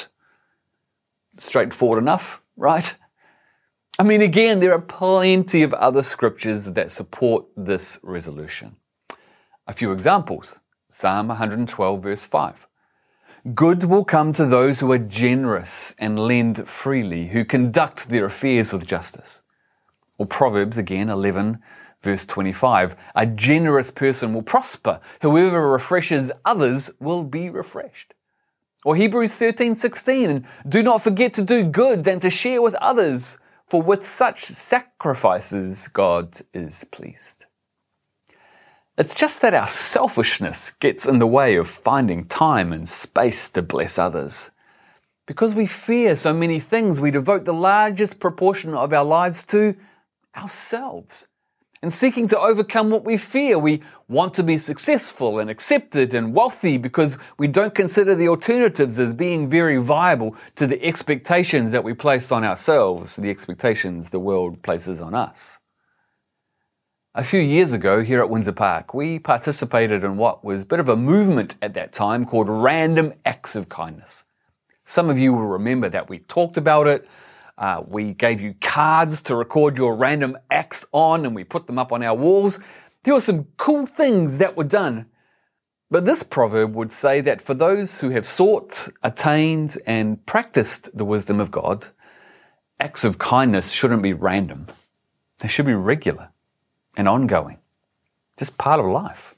Straightforward 1.37 1.99
enough, 1.99 2.41
right? 2.57 2.95
I 3.97 4.03
mean, 4.03 4.21
again, 4.21 4.59
there 4.59 4.73
are 4.73 4.81
plenty 4.81 5.63
of 5.63 5.73
other 5.73 6.03
scriptures 6.03 6.71
that 6.71 6.91
support 6.91 7.45
this 7.57 7.99
resolution. 8.01 8.77
A 9.67 9.73
few 9.73 9.91
examples 9.91 10.59
Psalm 10.89 11.27
112, 11.27 12.01
verse 12.01 12.23
5. 12.23 12.67
Good 13.53 13.83
will 13.83 14.03
come 14.03 14.33
to 14.33 14.45
those 14.45 14.79
who 14.79 14.91
are 14.91 14.97
generous 14.97 15.93
and 15.99 16.17
lend 16.17 16.67
freely, 16.67 17.27
who 17.27 17.45
conduct 17.45 18.09
their 18.09 18.25
affairs 18.25 18.73
with 18.73 18.87
justice. 18.87 19.43
Or 20.17 20.25
Proverbs, 20.25 20.77
again, 20.77 21.09
11, 21.09 21.59
Verse 22.01 22.25
25 22.25 22.95
A 23.15 23.25
generous 23.25 23.91
person 23.91 24.33
will 24.33 24.41
prosper. 24.41 24.99
Whoever 25.21 25.69
refreshes 25.69 26.31
others 26.45 26.91
will 26.99 27.23
be 27.23 27.49
refreshed. 27.49 28.13
Or 28.85 28.95
Hebrews 28.95 29.35
13 29.35 29.75
16, 29.75 30.47
do 30.67 30.83
not 30.83 31.01
forget 31.01 31.33
to 31.33 31.43
do 31.43 31.63
good 31.63 32.07
and 32.07 32.21
to 32.21 32.29
share 32.29 32.61
with 32.61 32.75
others, 32.75 33.37
for 33.65 33.81
with 33.81 34.09
such 34.09 34.43
sacrifices 34.43 35.89
God 35.89 36.39
is 36.53 36.85
pleased. 36.85 37.45
It's 38.97 39.15
just 39.15 39.41
that 39.41 39.53
our 39.53 39.67
selfishness 39.67 40.71
gets 40.71 41.05
in 41.05 41.19
the 41.19 41.27
way 41.27 41.55
of 41.55 41.69
finding 41.69 42.25
time 42.25 42.73
and 42.73 42.87
space 42.87 43.49
to 43.51 43.61
bless 43.61 43.97
others. 43.99 44.51
Because 45.25 45.53
we 45.53 45.67
fear 45.67 46.15
so 46.15 46.33
many 46.33 46.59
things, 46.59 46.99
we 46.99 47.11
devote 47.11 47.45
the 47.45 47.53
largest 47.53 48.19
proportion 48.19 48.73
of 48.73 48.91
our 48.91 49.05
lives 49.05 49.45
to 49.45 49.75
ourselves 50.35 51.27
and 51.81 51.93
seeking 51.93 52.27
to 52.27 52.39
overcome 52.39 52.89
what 52.89 53.05
we 53.05 53.17
fear. 53.17 53.57
We 53.57 53.81
want 54.07 54.33
to 54.35 54.43
be 54.43 54.57
successful 54.57 55.39
and 55.39 55.49
accepted 55.49 56.13
and 56.13 56.33
wealthy 56.33 56.77
because 56.77 57.17
we 57.37 57.47
don't 57.47 57.73
consider 57.73 58.15
the 58.15 58.27
alternatives 58.27 58.99
as 58.99 59.13
being 59.13 59.49
very 59.49 59.77
viable 59.77 60.35
to 60.55 60.67
the 60.67 60.83
expectations 60.83 61.71
that 61.71 61.83
we 61.83 61.93
place 61.93 62.31
on 62.31 62.43
ourselves, 62.43 63.15
the 63.15 63.29
expectations 63.29 64.09
the 64.09 64.19
world 64.19 64.61
places 64.61 64.99
on 64.99 65.13
us. 65.13 65.57
A 67.15 67.23
few 67.23 67.39
years 67.39 67.71
ago 67.71 68.03
here 68.03 68.19
at 68.19 68.29
Windsor 68.29 68.51
Park, 68.51 68.93
we 68.93 69.17
participated 69.17 70.03
in 70.03 70.17
what 70.17 70.43
was 70.43 70.63
a 70.63 70.65
bit 70.65 70.79
of 70.79 70.89
a 70.89 70.95
movement 70.95 71.55
at 71.61 71.73
that 71.73 71.91
time 71.91 72.25
called 72.25 72.49
Random 72.49 73.13
Acts 73.25 73.55
of 73.55 73.67
Kindness. 73.67 74.25
Some 74.85 75.09
of 75.09 75.17
you 75.17 75.33
will 75.33 75.47
remember 75.47 75.89
that 75.89 76.09
we 76.09 76.19
talked 76.19 76.57
about 76.57 76.87
it. 76.87 77.07
Uh, 77.59 77.83
we 77.85 78.13
gave 78.13 78.39
you 78.39 78.55
cards 78.61 79.21
to 79.23 79.35
record 79.35 79.77
your 79.77 79.93
random 79.93 80.37
acts 80.49 80.85
on 80.93 81.25
and 81.25 81.35
we 81.35 81.43
put 81.43 81.67
them 81.67 81.77
up 81.77 81.91
on 81.91 82.01
our 82.01 82.15
walls. 82.15 82.57
There 83.03 83.13
were 83.13 83.19
some 83.19 83.47
cool 83.57 83.85
things 83.85 84.37
that 84.37 84.55
were 84.55 84.63
done. 84.63 85.07
But 85.91 86.05
this 86.05 86.23
proverb 86.23 86.73
would 86.75 86.93
say 86.93 87.19
that 87.21 87.41
for 87.41 87.53
those 87.53 87.99
who 87.99 88.11
have 88.11 88.25
sought, 88.25 88.87
attained, 89.03 89.77
and 89.85 90.25
practiced 90.25 90.95
the 90.95 91.03
wisdom 91.03 91.41
of 91.41 91.51
God, 91.51 91.87
acts 92.79 93.03
of 93.03 93.17
kindness 93.17 93.71
shouldn't 93.71 94.03
be 94.03 94.13
random. 94.13 94.67
They 95.39 95.49
should 95.49 95.65
be 95.65 95.73
regular 95.73 96.29
and 96.95 97.09
ongoing, 97.09 97.57
just 98.37 98.57
part 98.57 98.79
of 98.79 98.85
life. 98.85 99.35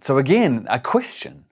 So, 0.00 0.18
again, 0.18 0.66
a 0.68 0.78
question 0.78 1.46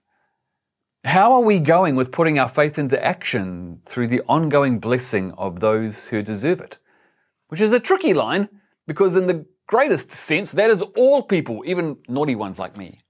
how 1.04 1.32
are 1.32 1.40
we 1.40 1.58
going 1.58 1.96
with 1.96 2.12
putting 2.12 2.38
our 2.38 2.48
faith 2.48 2.78
into 2.78 3.02
action 3.04 3.80
through 3.84 4.06
the 4.06 4.22
ongoing 4.28 4.78
blessing 4.78 5.32
of 5.32 5.60
those 5.60 6.06
who 6.06 6.22
deserve 6.22 6.60
it? 6.60 6.78
Which 7.48 7.60
is 7.60 7.72
a 7.72 7.80
tricky 7.80 8.14
line 8.14 8.48
because, 8.86 9.16
in 9.16 9.26
the 9.26 9.44
greatest 9.66 10.12
sense, 10.12 10.52
that 10.52 10.70
is 10.70 10.80
all 10.96 11.22
people, 11.22 11.62
even 11.66 11.96
naughty 12.08 12.36
ones 12.36 12.58
like 12.58 12.76
me. 12.76 13.00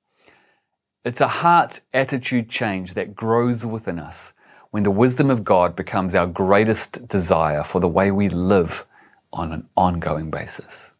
It's 1.05 1.21
a 1.21 1.29
heart 1.29 1.81
attitude 1.93 2.49
change 2.49 2.95
that 2.95 3.15
grows 3.15 3.67
within 3.67 3.99
us 3.99 4.33
when 4.71 4.85
the 4.85 4.91
wisdom 4.91 5.31
of 5.31 5.45
God 5.45 5.77
becomes 5.77 6.15
our 6.15 6.27
greatest 6.27 7.07
desire 7.09 7.63
for 7.63 7.81
the 7.81 7.89
way 7.89 8.11
we 8.11 8.31
live 8.31 8.87
on 9.33 9.53
an 9.53 9.69
ongoing 9.77 10.31
basis. 10.31 10.93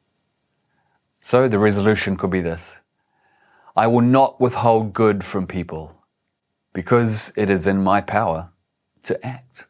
So 1.23 1.49
the 1.49 1.59
resolution 1.59 2.17
could 2.17 2.31
be 2.31 2.43
this 2.43 2.77
I 3.75 3.87
will 3.87 4.03
not 4.03 4.41
withhold 4.41 4.93
good 4.93 5.25
from 5.25 5.47
people 5.47 6.02
because 6.73 7.33
it 7.37 7.51
is 7.51 7.67
in 7.67 7.83
my 7.83 8.01
power 8.01 8.51
to 9.05 9.27
act. 9.27 9.67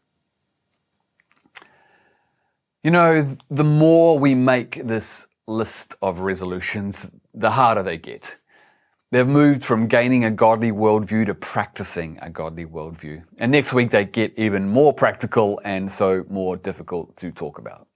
You 2.82 2.90
know, 2.90 3.36
the 3.50 3.64
more 3.64 4.18
we 4.18 4.34
make 4.34 4.86
this 4.86 5.26
list 5.46 5.96
of 6.02 6.20
resolutions, 6.20 7.10
the 7.32 7.50
harder 7.50 7.82
they 7.82 7.98
get. 7.98 8.36
They've 9.10 9.28
moved 9.28 9.62
from 9.62 9.88
gaining 9.88 10.24
a 10.24 10.30
godly 10.30 10.72
worldview 10.72 11.26
to 11.26 11.34
practicing 11.34 12.18
a 12.22 12.30
godly 12.30 12.64
worldview. 12.64 13.22
And 13.38 13.52
next 13.52 13.72
week 13.72 13.90
they 13.90 14.06
get 14.06 14.32
even 14.38 14.68
more 14.68 14.94
practical 14.94 15.60
and 15.64 15.92
so 15.92 16.24
more 16.30 16.56
difficult 16.56 17.16
to 17.18 17.30
talk 17.30 17.58
about. 17.58 17.86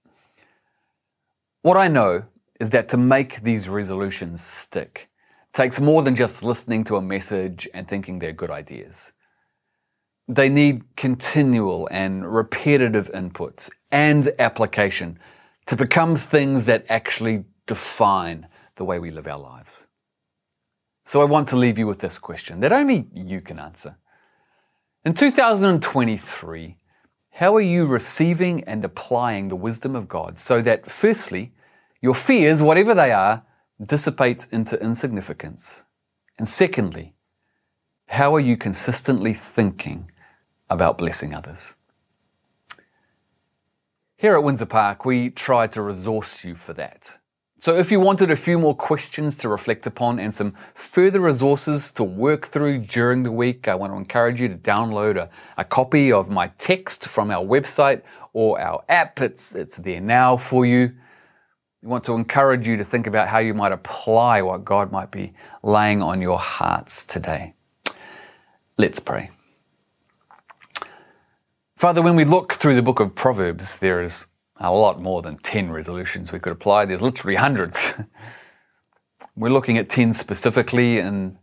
What 1.63 1.75
I 1.75 1.87
know 1.87 2.25
is 2.59 2.69
that 2.69 2.89
to 2.89 2.97
make 2.97 3.41
these 3.41 3.67
resolutions 3.67 4.41
stick 4.43 5.09
takes 5.57 5.81
more 5.81 6.03
than 6.03 6.15
just 6.15 6.43
listening 6.43 6.83
to 6.83 6.97
a 6.97 7.01
message 7.01 7.67
and 7.73 7.87
thinking 7.87 8.19
they're 8.19 8.31
good 8.31 8.51
ideas. 8.51 9.11
They 10.27 10.49
need 10.49 10.95
continual 10.95 11.89
and 11.89 12.31
repetitive 12.31 13.09
inputs 13.11 13.71
and 13.91 14.29
application 14.37 15.19
to 15.65 15.75
become 15.75 16.15
things 16.15 16.65
that 16.65 16.85
actually 16.89 17.45
define 17.65 18.47
the 18.75 18.85
way 18.85 18.99
we 18.99 19.09
live 19.09 19.25
our 19.25 19.39
lives. 19.39 19.87
So 21.05 21.21
I 21.21 21.25
want 21.25 21.47
to 21.49 21.57
leave 21.57 21.79
you 21.79 21.87
with 21.87 21.99
this 21.99 22.19
question 22.19 22.59
that 22.59 22.71
only 22.71 23.07
you 23.11 23.41
can 23.41 23.57
answer. 23.57 23.97
In 25.05 25.15
2023, 25.15 26.77
how 27.31 27.55
are 27.55 27.61
you 27.61 27.87
receiving 27.87 28.63
and 28.65 28.85
applying 28.85 29.47
the 29.47 29.55
wisdom 29.55 29.95
of 29.95 30.07
God 30.07 30.37
so 30.37 30.61
that, 30.61 30.85
firstly, 30.85 31.53
your 31.99 32.13
fears, 32.13 32.61
whatever 32.61 32.93
they 32.93 33.11
are, 33.11 33.43
dissipate 33.83 34.47
into 34.51 34.81
insignificance? 34.81 35.83
And 36.37 36.47
secondly, 36.47 37.15
how 38.07 38.35
are 38.35 38.39
you 38.39 38.57
consistently 38.57 39.33
thinking 39.33 40.11
about 40.69 40.97
blessing 40.97 41.33
others? 41.33 41.75
Here 44.15 44.33
at 44.33 44.43
Windsor 44.43 44.65
Park, 44.65 45.05
we 45.05 45.29
try 45.29 45.67
to 45.67 45.81
resource 45.81 46.43
you 46.43 46.55
for 46.55 46.73
that. 46.73 47.19
So 47.59 47.75
if 47.75 47.91
you 47.91 47.99
wanted 47.99 48.29
a 48.29 48.35
few 48.35 48.59
more 48.59 48.75
questions 48.75 49.35
to 49.37 49.49
reflect 49.49 49.87
upon 49.87 50.19
and 50.19 50.33
some 50.33 50.53
further 50.73 51.19
resources 51.19 51.91
to 51.93 52.03
work 52.03 52.47
through 52.47 52.79
during 52.79 53.23
the 53.23 53.31
week, 53.31 53.67
I 53.67 53.75
want 53.75 53.93
to 53.93 53.97
encourage 53.97 54.39
you 54.39 54.47
to 54.47 54.55
download 54.55 55.17
a, 55.17 55.29
a 55.57 55.65
copy 55.65 56.11
of 56.11 56.29
my 56.29 56.47
text 56.59 57.07
from 57.07 57.31
our 57.31 57.43
website 57.43 58.03
or 58.33 58.61
our 58.61 58.83
app. 58.89 59.21
It's, 59.21 59.55
it's 59.55 59.77
there 59.77 60.01
now 60.01 60.37
for 60.37 60.65
you. 60.65 60.93
We 61.81 61.89
want 61.89 62.03
to 62.05 62.13
encourage 62.13 62.67
you 62.67 62.75
to 62.77 62.83
think 62.83 63.05
about 63.05 63.27
how 63.27 63.37
you 63.37 63.53
might 63.53 63.71
apply 63.71 64.41
what 64.41 64.65
God 64.65 64.91
might 64.91 65.11
be 65.11 65.33
laying 65.61 66.01
on 66.01 66.21
your 66.21 66.39
hearts 66.39 67.05
today. 67.05 67.53
Let's 68.77 68.99
pray. 68.99 69.29
Father, 71.75 72.01
when 72.01 72.15
we 72.15 72.25
look 72.25 72.53
through 72.53 72.73
the 72.73 72.81
book 72.81 72.99
of 72.99 73.13
Proverbs, 73.13 73.77
there 73.77 74.01
is 74.01 74.25
a 74.59 74.71
lot 74.71 74.99
more 74.99 75.21
than 75.21 75.37
10 75.37 75.69
resolutions 75.69 76.31
we 76.31 76.39
could 76.39 76.51
apply. 76.51 76.85
There's 76.85 77.01
literally 77.03 77.35
hundreds. 77.35 77.93
We're 79.35 79.49
looking 79.49 79.77
at 79.77 79.87
10 79.87 80.15
specifically 80.15 80.97
in 80.97 81.37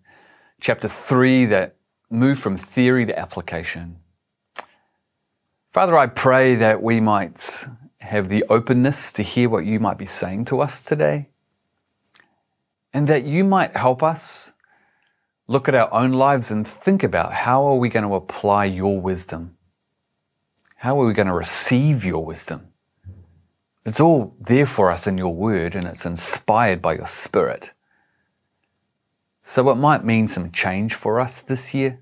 chapter 0.61 0.89
3 0.89 1.45
that 1.47 1.77
move 2.11 2.41
from 2.41 2.57
theory 2.57 3.07
to 3.07 3.17
application. 3.17 3.99
Father, 5.73 5.97
I 5.97 6.09
pray 6.09 6.57
that 6.57 6.83
we 6.83 6.99
might 6.99 7.67
have 8.05 8.29
the 8.29 8.45
openness 8.49 9.13
to 9.13 9.23
hear 9.23 9.49
what 9.49 9.65
you 9.65 9.81
might 9.81 9.99
be 9.99 10.07
saying 10.07 10.45
to 10.47 10.61
us 10.61 10.83
today, 10.83 11.29
and 12.93 13.09
that 13.09 13.25
you 13.25 13.45
might 13.45 13.77
help 13.77 14.03
us 14.03 14.53
look 15.47 15.69
at 15.69 15.75
our 15.75 15.93
own 15.93 16.13
lives 16.13 16.51
and 16.51 16.67
think 16.67 17.03
about 17.03 17.33
how 17.33 17.65
are 17.65 17.77
we 17.77 17.89
going 17.89 18.07
to 18.07 18.15
apply 18.15 18.65
your 18.67 19.01
wisdom? 19.01 19.57
How 20.77 21.01
are 21.01 21.07
we 21.07 21.13
going 21.13 21.29
to 21.29 21.35
receive 21.35 22.05
your 22.05 22.25
wisdom? 22.25 22.69
It's 23.85 24.01
all 24.01 24.35
there 24.41 24.67
for 24.67 24.91
us 24.91 25.07
in 25.07 25.19
your 25.19 25.35
word 25.35 25.75
and 25.75 25.87
it's 25.87 26.07
inspired 26.07 26.81
by 26.81 26.95
your 26.95 27.07
spirit. 27.07 27.73
So 29.43 29.69
it 29.71 29.75
might 29.75 30.05
mean 30.05 30.27
some 30.27 30.51
change 30.53 30.95
for 30.95 31.21
us 31.21 31.41
this 31.41 31.75
year. 31.75 32.01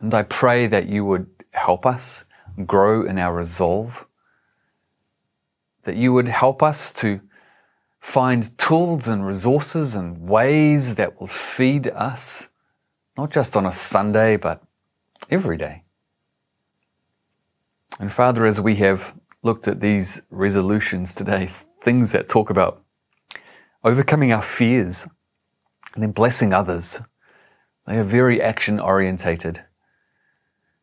And 0.00 0.14
I 0.14 0.22
pray 0.22 0.68
that 0.68 0.86
you 0.88 1.04
would 1.04 1.26
help 1.50 1.84
us 1.84 2.24
grow 2.66 3.04
in 3.04 3.18
our 3.18 3.34
resolve, 3.34 4.06
that 5.84 5.96
you 5.96 6.12
would 6.12 6.28
help 6.28 6.62
us 6.62 6.92
to 6.94 7.20
find 8.00 8.56
tools 8.58 9.08
and 9.08 9.26
resources 9.26 9.94
and 9.94 10.28
ways 10.28 10.96
that 10.96 11.18
will 11.20 11.26
feed 11.26 11.88
us, 11.88 12.48
not 13.16 13.30
just 13.30 13.56
on 13.56 13.64
a 13.64 13.72
Sunday, 13.72 14.36
but 14.36 14.62
every 15.30 15.56
day. 15.56 15.84
And 17.98 18.12
Father, 18.12 18.44
as 18.44 18.60
we 18.60 18.76
have 18.76 19.14
looked 19.42 19.68
at 19.68 19.80
these 19.80 20.20
resolutions 20.30 21.14
today, 21.14 21.50
things 21.82 22.12
that 22.12 22.28
talk 22.28 22.50
about 22.50 22.82
overcoming 23.84 24.32
our 24.32 24.42
fears 24.42 25.06
and 25.94 26.02
then 26.02 26.10
blessing 26.10 26.52
others. 26.52 27.00
They 27.86 27.98
are 27.98 28.04
very 28.04 28.40
action 28.40 28.80
orientated. 28.80 29.64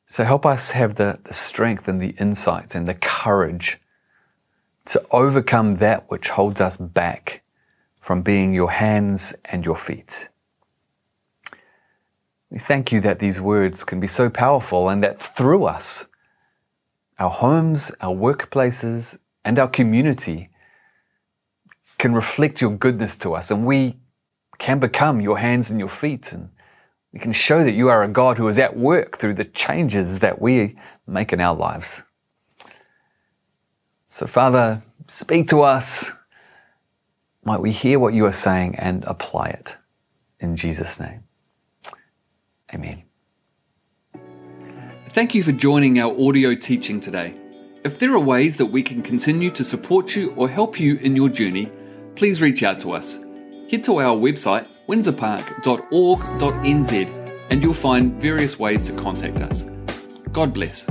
So 0.07 0.23
help 0.23 0.45
us 0.45 0.71
have 0.71 0.95
the, 0.95 1.19
the 1.23 1.33
strength 1.33 1.87
and 1.87 1.99
the 1.99 2.15
insights 2.19 2.75
and 2.75 2.87
the 2.87 2.93
courage 2.93 3.79
to 4.91 5.01
overcome 5.11 5.77
that 5.77 6.11
which 6.11 6.27
holds 6.31 6.59
us 6.59 6.75
back 6.75 7.43
from 8.01 8.21
being 8.21 8.53
your 8.53 8.71
hands 8.71 9.33
and 9.45 9.65
your 9.65 9.77
feet. 9.77 10.27
We 12.49 12.59
thank 12.59 12.91
you 12.91 12.99
that 12.99 13.19
these 13.19 13.39
words 13.39 13.85
can 13.85 14.01
be 14.01 14.07
so 14.07 14.29
powerful 14.29 14.89
and 14.89 15.01
that 15.01 15.17
through 15.17 15.63
us, 15.63 16.07
our 17.19 17.29
homes, 17.29 17.93
our 18.01 18.13
workplaces, 18.13 19.17
and 19.45 19.57
our 19.57 19.69
community 19.69 20.49
can 21.97 22.13
reflect 22.13 22.59
your 22.59 22.71
goodness 22.71 23.15
to 23.15 23.33
us, 23.33 23.49
and 23.49 23.65
we 23.65 23.97
can 24.57 24.79
become 24.79 25.21
your 25.21 25.37
hands 25.37 25.69
and 25.69 25.79
your 25.79 25.87
feet, 25.87 26.33
and 26.33 26.49
we 27.13 27.19
can 27.21 27.31
show 27.31 27.63
that 27.63 27.75
you 27.75 27.87
are 27.87 28.03
a 28.03 28.09
God 28.09 28.37
who 28.37 28.49
is 28.49 28.59
at 28.59 28.75
work 28.75 29.17
through 29.17 29.35
the 29.35 29.45
changes 29.45 30.19
that 30.19 30.41
we 30.41 30.75
make 31.07 31.31
in 31.31 31.39
our 31.39 31.55
lives. 31.55 32.03
So, 34.11 34.27
Father, 34.27 34.83
speak 35.07 35.47
to 35.47 35.61
us. 35.61 36.11
Might 37.45 37.61
we 37.61 37.71
hear 37.71 37.97
what 37.97 38.13
you 38.13 38.25
are 38.25 38.33
saying 38.33 38.75
and 38.75 39.05
apply 39.05 39.47
it 39.47 39.77
in 40.41 40.57
Jesus' 40.57 40.99
name. 40.99 41.23
Amen. 42.73 43.03
Thank 45.07 45.33
you 45.33 45.41
for 45.41 45.53
joining 45.53 45.97
our 45.99 46.13
audio 46.19 46.55
teaching 46.55 46.99
today. 46.99 47.33
If 47.85 47.99
there 47.99 48.13
are 48.13 48.19
ways 48.19 48.57
that 48.57 48.65
we 48.65 48.83
can 48.83 49.01
continue 49.01 49.49
to 49.51 49.63
support 49.63 50.13
you 50.13 50.33
or 50.35 50.49
help 50.49 50.77
you 50.77 50.97
in 50.97 51.15
your 51.15 51.29
journey, 51.29 51.71
please 52.15 52.41
reach 52.41 52.63
out 52.63 52.81
to 52.81 52.91
us. 52.91 53.23
Head 53.69 53.85
to 53.85 54.01
our 54.01 54.17
website, 54.17 54.67
windsorpark.org.nz, 54.89 57.45
and 57.49 57.63
you'll 57.63 57.73
find 57.73 58.21
various 58.21 58.59
ways 58.59 58.85
to 58.87 58.93
contact 58.93 59.37
us. 59.37 59.69
God 60.33 60.53
bless. 60.53 60.85